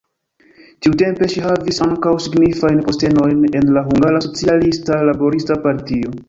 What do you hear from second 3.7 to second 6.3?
la Hungara Socialista Laborista Partio.